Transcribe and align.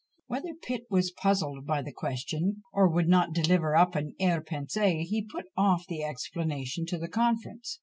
Whether 0.25 0.55
Pitt 0.55 0.85
was 0.89 1.11
puzzled 1.11 1.67
by 1.67 1.83
the 1.83 1.91
question, 1.93 2.63
or 2.73 2.89
would 2.89 3.07
not 3.07 3.33
deliver 3.33 3.75
up 3.75 3.93
an 3.93 4.15
arrière 4.19 4.43
pensée, 4.43 5.03
he 5.03 5.23
put 5.23 5.45
off 5.55 5.85
the 5.85 6.01
explanation 6.01 6.87
to 6.87 6.97
the 6.97 7.07
conference. 7.07 7.77